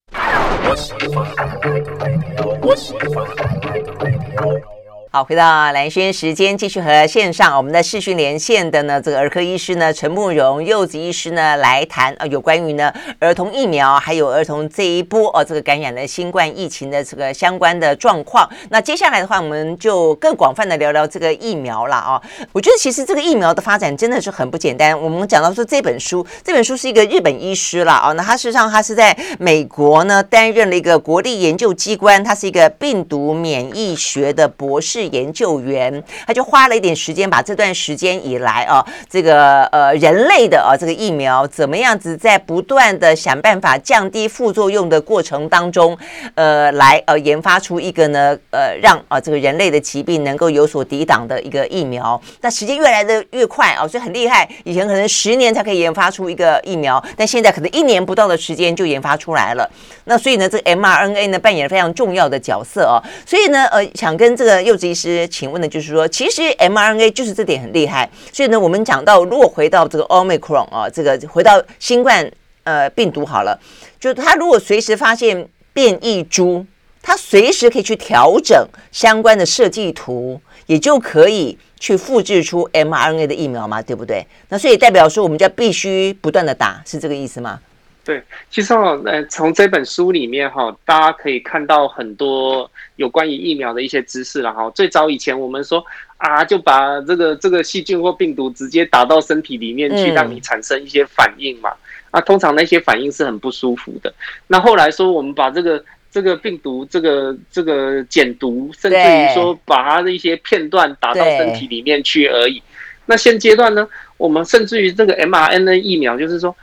[5.14, 5.44] 好，回到
[5.74, 18.50] 蓝轩时间，继续和线上我们的视讯连线的呢，这个儿科医师呢，陈慕容柚子医师呢来谈啊，有关于呢儿童疫苗，还有儿童这一波哦，这个感染的新冠疫情的这个相关的状况。
[18.70, 22.22] 那接下来的话，我们就更广泛的聊聊这个疫苗了啊。
[22.54, 24.98] 我觉得其实这个疫苗的发展真的是很不简单。
[24.98, 35.01] 我们讲到说这本书，这本书是一个日本医师了啊，那他事实上他是在美国呢担任了一个国立研究机关，他是一个病毒免疫学的博士。
[35.08, 45.98] 研究员，他就花了一点时间，把这段时间以来啊，这个呃人类的啊这个疫苗怎么样子在不断的想办法降低副作用的过程当中，
[46.36, 52.20] 呃，来呃研发出一个呢呃让啊这个人类的疾病能够有所抵挡的一个疫苗。
[52.42, 54.48] 那时间越来的越快啊，所以很厉害。
[54.64, 59.70] 以前可能十年才可以研发出一个疫苗，但现在可能一年不到的时间就研发出来了。
[60.06, 63.02] 那所以呢，这个 mRNA 呢扮演了非常重要的角色哦。
[63.26, 68.10] 所以呢，呃，想跟这个柚子医师请问的就是说，其实 mRNA 就是这点很厉害。
[68.34, 72.30] 所以呢，我们讲到如果回到这个 Omicron 啊，这个回到新冠
[72.64, 73.58] 呃病毒好了，
[74.00, 76.66] 就它如果随时发现变异株，
[77.02, 84.26] 它随时可以去调整相关的设计图，也就可以去复制出 mRNA 的疫苗嘛，对不对？
[84.50, 87.60] 那所以代表说，我们就要必须不断的打，是这个意思吗？
[88.04, 94.68] 对，其实哦，呃，从这本书里面哈，大家可以看到很多有关于疫苗的一些知识了哈。
[94.72, 95.86] 最早以前我们说
[96.18, 101.72] 啊，就把这个这个细菌或病毒直接打到身体里面去，让你产生一些反应嘛。
[102.10, 104.12] 啊，通常那些反应是很不舒服的。
[104.48, 112.64] 那后来说我们把这个这个病毒这个这个减毒，甚至于说把它的一些片段打到身体里面去而已。
[113.06, 113.88] 那现阶段呢，
[114.18, 116.56] 我们甚至于这个 mRNA 疫苗，就是说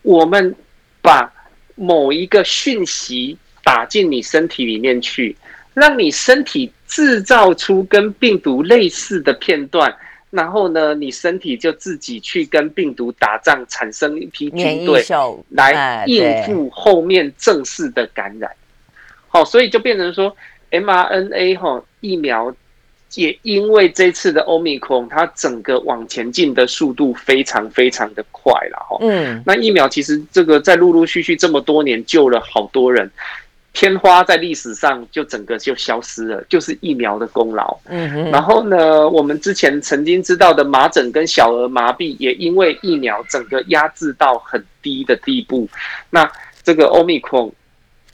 [0.00, 0.56] 我们。
[1.06, 1.32] 把
[1.76, 5.36] 某一个讯息打进你身体里面去，
[5.72, 9.94] 让你身体制造出跟病毒类似的片段，
[10.30, 15.04] 然后呢，你身体就自己去跟病毒打仗，产生一批军队
[15.50, 18.50] 来应付后面正式的感染。
[19.28, 20.36] 好，所以就变成说
[20.72, 22.52] ，mRNA 哈疫苗。
[23.14, 28.98] 也因为这次的 Omicron，它整个往前进的速度非常非常的快了哈。
[29.00, 33.10] 嗯，那疫苗其实这个在陆陆续续这么多年救了好多人，
[33.72, 37.78] 天花在历史上就整个就消失了，就是疫苗的功劳。
[37.86, 38.30] 嗯哼。
[38.30, 45.66] 然后呢，我们之前曾经知道的麻疹跟小儿麻痹，也因为疫苗整个压制到很低的地步。
[46.10, 46.30] 那
[46.62, 47.52] 这个 Omicron。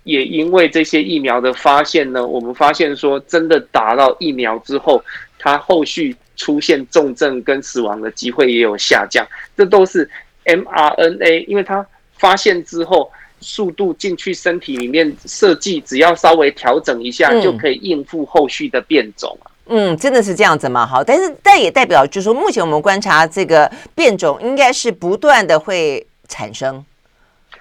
[0.05, 5.03] 也因为这些疫苗的发现呢，我们发现说，真的打到疫苗之后，
[5.39, 9.27] 它后续出现重症跟死亡的机会也有下降。
[9.57, 10.09] 这都是
[10.45, 13.11] mRNA，因为它发现之后，
[13.41, 19.39] 速度进去身体里面设计，只要稍微调整一下，就可以应付后续的变种。
[19.67, 20.85] 嗯，真的是这样子吗？
[20.85, 26.85] 好，但是但也代表就是说，目前我们观察这个变种，应该是不断的会产生。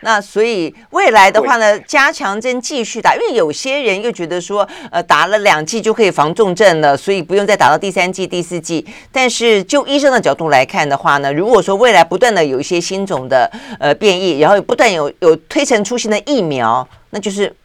[0.02, 8.86] 那所以未来的话呢，加强针继续打，因为有些人又觉得说，呃，打了两剂就可以防重症了，所以不用再打到第三剂、第四剂。
[9.12, 17.56] 但是就医生的角度来看的话呢，如果说未来不断的有一些新种的呃变异，然后不断有有推陈出新的疫苗，那就是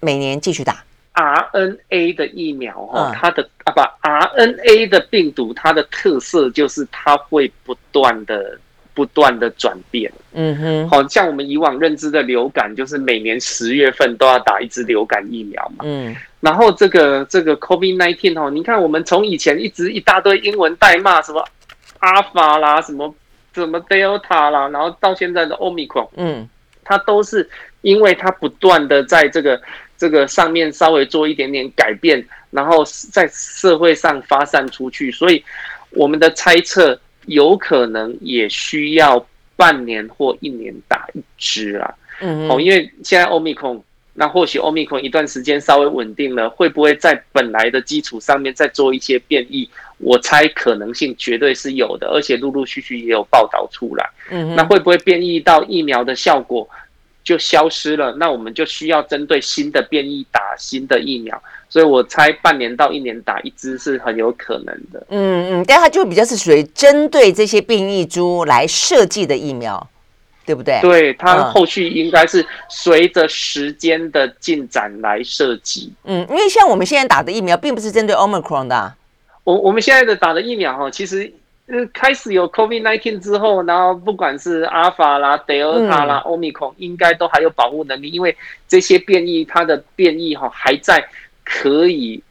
[0.00, 8.58] 每年继续打 RNA 的疫苗哈，它的啊不 RNA 的病毒，它的特色就是它会不断的。
[9.00, 21.42] 不断的转变，嗯哼，好像我们以往认知的流感，就是每年十月份都要打一支流感疫苗嘛，嗯，然后这个这个 COVID-19 哦，你看我们从以前一直一大堆英文代码，什么
[22.00, 23.14] 阿尔法啦，什么
[23.54, 26.46] 什么 Delta 啦，然后到现在的 Omicron，嗯，
[26.84, 27.48] 它都是
[27.80, 29.58] 因为它不断的在这个
[29.96, 35.42] 这个上面稍微做一点点改变，然后在社会上发散出去，所以
[35.88, 37.00] 我们的猜测。
[37.26, 43.82] 有可能也需要半年或一年打一支啊，嗯，哦，因为现在欧米孔，
[44.14, 49.68] 那或许欧米孔一段时间稍微稳定了，会不会在本来的基础上面再做一些变异？
[49.98, 56.66] 我猜可能性绝对是有的，而且陆陆续续也有报道出来，嗯，那会不会变异到疫苗的效果
[57.22, 58.14] 就消失了？
[58.18, 61.40] 那我们就需要针对新的变异打新的疫苗。
[61.70, 65.06] 所以我猜半年到一年打一支是很有可能的。
[65.08, 69.88] 嗯嗯，但它就比较是属于针对这些变异株来设计的疫苗，
[70.44, 70.80] 对不对？
[70.82, 75.92] 对，它后续应该是随着时间的进展来设计。
[76.02, 78.96] 嗯，因为像我们现在打的疫苗，并不是针对 Omicron 的啊。
[79.44, 81.32] 我我们现在的打的疫苗哈，其实
[81.66, 91.08] 呃开始有 COVID-19 之后，然后不管是 Alpha 啦、Delta 啦、Omicron，应该都还有保护能力，因为这些变异它的变异哈还在。
[91.52, 92.22] 可以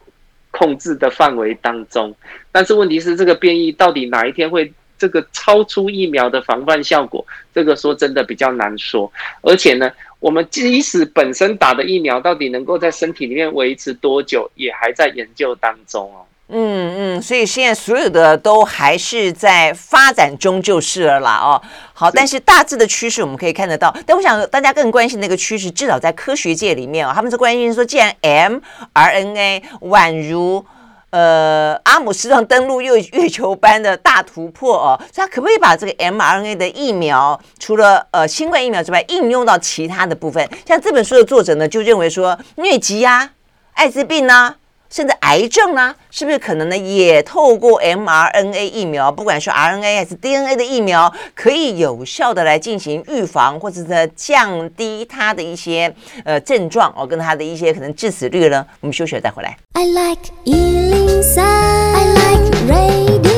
[0.50, 2.14] 控制的范围当中，
[2.50, 7.24] 但是问题是，这个变异到底哪一天会这个超出疫苗的防范效果？
[7.54, 9.12] 这个说真的比较难说。
[9.42, 16.24] 而且呢，我们即使本身打的疫苗到底能够在身体里面维持多久，也还在研究当中哦。
[16.52, 21.62] 嗯嗯，所以现在所有的都还是在发展中就是了啦哦。
[21.94, 23.94] 好，但是大致的趋势我们可以看得到。
[24.04, 30.64] 但我想大家更关心那个趋势，至少在科学界里面、哦，他们是关心说，既然 mRNA 宛如
[31.10, 40.48] 呃阿姆斯壮登陆月月球般的大突破哦，所以他可不可以把这个 mRNA 的疫苗，除了呃新冠疫苗之外，应用到其他的部分？
[40.66, 43.30] 像这本书的作者呢，就认为说，疟疾呀、
[43.74, 44.56] 艾滋病呢。
[44.90, 46.76] 甚至癌症呢，是不是可能呢？
[46.76, 58.66] 也透过 mRNA 疫苗，不管是 RNA 还是 DNA 的疫苗，可以有效的来进行预防，或者是降低它的一些呃症状哦，跟它的一些可能致死率呢？
[58.80, 59.56] 我们休息了再回来。
[59.74, 63.29] I like 103, I like radio.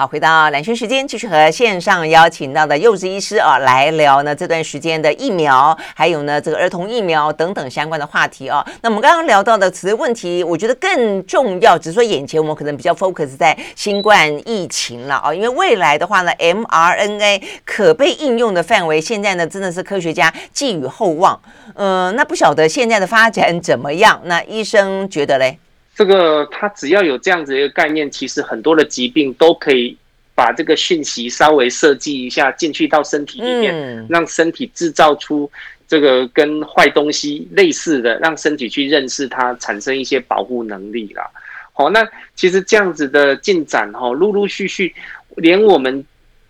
[0.00, 8.64] 好，回到蓝轩时间，继续和线上邀请到的幼稚医师啊来聊呢这段时间的疫苗，还有呢这个儿童疫苗等等相关的话题啊。
[8.80, 21.36] 那我们刚刚聊到的此问题，我觉得更重要，只是说眼前我们可能比较 focus 在新冠疫情了啊，因为未来的话呢，mRNA 可被应用的范围，现在呢真的是科学家寄予厚望。
[21.74, 24.20] 嗯、那不晓得现在的发展怎么样？
[24.26, 25.58] 那医生觉得嘞？
[25.98, 29.96] 这个它只要有这样子一个概念，其实很多的疾病都可以
[30.32, 35.50] 把这个讯息稍微设计一下进去到身体里面，嗯、让身体制造出
[35.88, 41.28] 这个跟坏东西类似的，让身体去认识它，产生一些保护能力啦。
[41.72, 44.94] 好，那其实这样子的进展哈，陆陆续续，
[45.34, 46.04] 连我们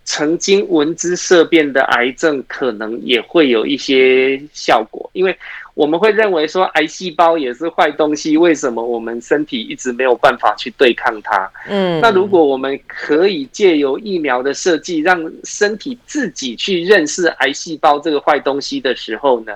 [0.05, 5.35] 曾经闻之色变的癌症，可能也会有一些效果，因为。
[5.79, 11.49] 我们会认为说癌细胞也是坏东西，为什么我们身体一直没有办法去对抗它？
[11.69, 19.53] 嗯，那如果我们可以借由疫苗的设计，让身体自己去认识癌细胞这个坏东西的时候呢，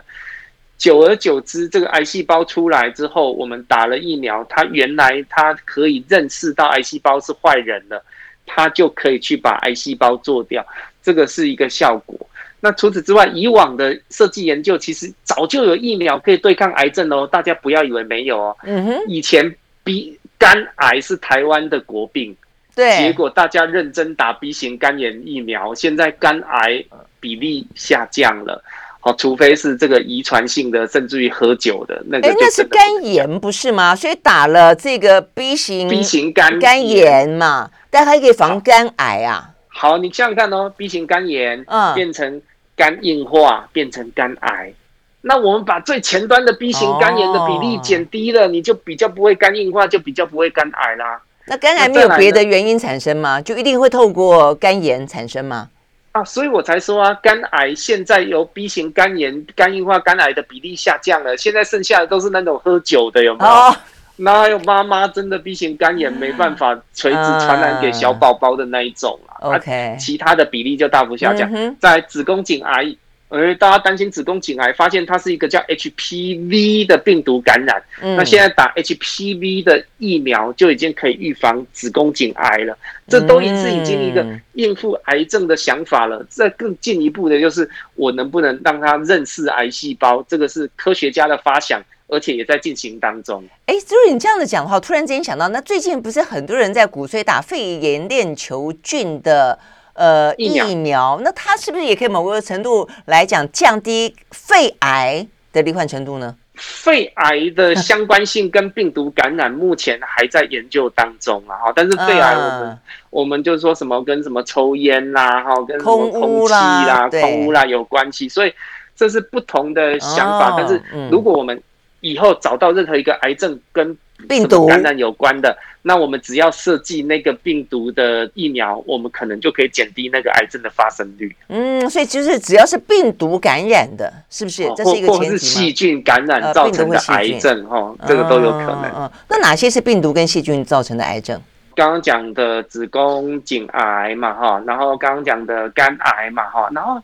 [0.78, 8.02] 久而久之，这个癌细胞出来之后，我们打了疫苗，它原来它可以认识到癌细胞是坏人了，
[8.46, 10.66] 它就可以去把癌细胞做掉，
[11.02, 12.18] 这个是一个效果。
[12.66, 18.58] 那除此之外，以往的设计研究其实早就有疫苗可以对抗癌症哦，大家不要以为没有哦。
[18.64, 19.54] 嗯哼，以前
[19.84, 22.34] B 肝癌是台湾的国病，
[22.74, 26.82] 对，结果大家认真打 B 型肝炎疫苗，现在肝癌
[27.20, 28.64] 比例下降了。
[29.02, 33.94] 哦，除非是这个遗传性的，甚至于喝酒的那个，哎，那是肝炎不是吗？
[33.94, 39.50] 所以打了这个 B 型 B 型肝肝炎嘛，但还可以防肝癌啊。
[39.68, 42.42] 好，好，你想想看哦，B 型肝炎嗯变成。
[42.76, 44.74] 肝硬化变成肝癌，
[45.22, 51.22] 那我们把最前端的 B 型肝炎的比例减低了，哦、你就比较不会肝硬化，就比较不会肝癌啦。
[51.46, 53.40] 那肝癌没有别的原因产生吗？
[53.42, 55.70] 就一定会透过肝炎产生吗？
[56.14, 63.52] 啊，所以我才说啊，肝癌现在由 B 型肝炎、肝硬化、肝癌的比例下降了，现在剩下的都是那种喝酒的，有没有？
[63.52, 63.76] 哦、
[64.16, 69.42] 那还有妈妈真的 B 型肝炎没办法垂直传染给小宝宝的那一种啊。
[69.42, 71.50] OK，其他的比例就大幅下降。
[71.52, 72.96] 嗯、在子宫颈癌，
[73.30, 77.82] 呃，大家担心子宫颈癌，发现它是一个叫 HPV 的病毒感染。
[78.02, 82.78] 嗯、那现在打 HPV 的疫苗就已经可以预防子宫颈癌了。
[83.08, 86.24] 这都已是已经一个应付癌症的想法了。
[86.30, 90.24] 这更进一步的就是，我能不能让它认识癌细胞？
[90.30, 91.82] 这个是科学家的发想。
[92.14, 93.44] 而且也在进行当中。
[93.66, 99.58] 哎，就是你这样子讲的话，突然之间想到，那最近不是很多人在鼓吹打肺炎链球菌的
[99.94, 106.36] 呃疫苗，疫苗，那它是不是也可以某个程度来讲降低肺癌的罹患程度呢？
[106.56, 118.54] 肺癌的相关性跟病毒感染目前还在研究当中啊，哈，但是肺癌我们、呃、我们就说什么跟什么抽烟啦，哈，跟什么空气啦、空污啦有关系，所以
[118.96, 120.52] 这是不同的想法。
[120.52, 121.60] 哦、但是如果我们
[122.04, 123.98] 以后找到任何一个癌症跟
[124.28, 131.34] 病毒感染有关的，那我们只要设计那个病毒的疫苗，我们可能就可以减低那个癌症的发生率。
[131.48, 134.64] 嗯，所以就是只要是病毒感染的，是不是？
[134.76, 135.32] 这是一个前提吗？
[135.32, 138.92] 或是细菌感染造成的癌症，哈，这个都有可能。
[138.98, 141.42] 嗯，那哪些是病毒跟细菌造成的癌症？
[141.76, 147.02] 刚刚讲的子宫颈癌嘛，哈，然后刚刚讲的肝癌嘛，哈，然后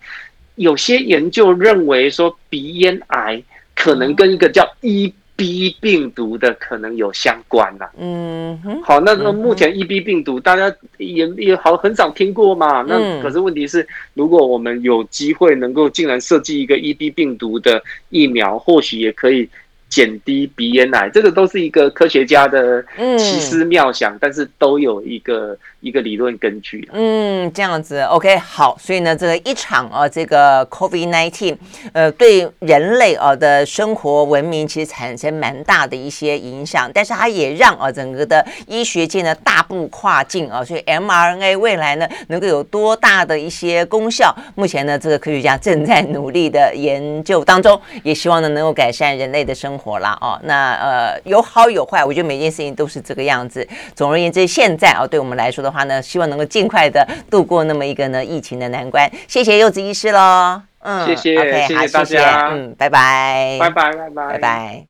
[0.55, 3.41] 有些研究认为说鼻咽癌。
[3.81, 7.91] 可能跟一个叫 EB 病毒的可能有相关呐、啊。
[7.97, 12.81] 嗯哼，好，那那目前 EB 病毒大家也也好很少听过嘛。
[12.81, 19.49] 那可是问题是，如果我们有机会能够竟然设计一个 EB 病毒的疫苗，或许也可以。
[19.89, 22.81] 减低鼻咽癌，这个都是一个科学家的
[23.17, 26.87] 奇思妙想，嗯、但是都有一个一个理论根据。
[26.93, 31.57] 嗯，这样子，OK，好，所以呢，这个一场啊，这个 COVID-19，
[31.93, 49.78] 呃，对人类啊的生活文明其实产生蛮大的一些影响，但是它也让啊整个的医学界呢大步跨进啊，所以 mRNA 未来呢能够有多大的一些功效，目前呢这个科学家正在努力的研究当中，也希望呢能够改善人类的生活。
[49.79, 53.65] 火了哦，那呃有好有坏，我觉得每件事情都是这个样子。
[53.95, 59.09] 总而言之，现在啊，对我们来说的话呢，希望能够尽快的度过那么一个呢疫情的难关。
[59.27, 64.77] 谢谢柚子医师喽，嗯，谢谢，okay, 谢谢大家，嗯，拜拜，拜拜，拜拜，拜拜。